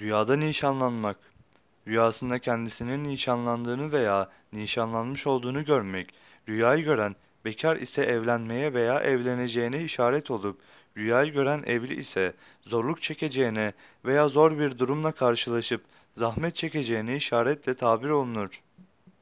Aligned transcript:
Rüyada 0.00 0.36
nişanlanmak. 0.36 1.16
Rüyasında 1.88 2.38
kendisinin 2.38 3.04
nişanlandığını 3.04 3.92
veya 3.92 4.30
nişanlanmış 4.52 5.26
olduğunu 5.26 5.64
görmek. 5.64 6.14
Rüyayı 6.48 6.84
gören 6.84 7.16
bekar 7.44 7.76
ise 7.76 8.02
evlenmeye 8.02 8.74
veya 8.74 9.00
evleneceğine 9.00 9.82
işaret 9.82 10.30
olup, 10.30 10.60
rüyayı 10.96 11.32
gören 11.32 11.62
evli 11.66 11.94
ise 11.94 12.34
zorluk 12.62 13.02
çekeceğine 13.02 13.72
veya 14.04 14.28
zor 14.28 14.58
bir 14.58 14.78
durumla 14.78 15.12
karşılaşıp 15.12 15.84
zahmet 16.16 16.54
çekeceğine 16.54 17.16
işaretle 17.16 17.74
tabir 17.74 18.08
olunur. 18.08 18.62